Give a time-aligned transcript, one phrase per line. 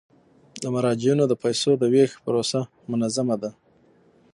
[0.61, 2.59] د مراجعینو د پيسو د ویش پروسه
[2.91, 3.51] منظمه ده.